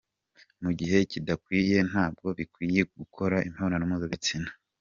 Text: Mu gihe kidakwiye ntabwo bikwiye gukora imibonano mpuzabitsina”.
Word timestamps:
Mu 0.63 0.71
gihe 0.79 0.97
kidakwiye 1.11 1.77
ntabwo 1.89 2.27
bikwiye 2.37 2.81
gukora 2.97 3.35
imibonano 3.47 3.83
mpuzabitsina”. 3.89 4.49